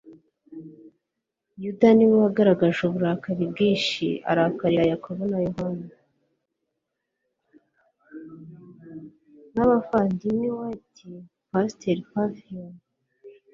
n'abavandimwe 9.55 10.47
wright, 10.57 10.97
pasteur, 11.49 11.99
pavlov 12.13 12.73